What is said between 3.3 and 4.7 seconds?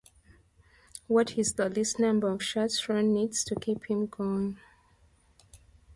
to keep him going?